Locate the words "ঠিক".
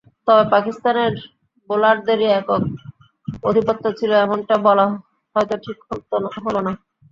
5.65-5.77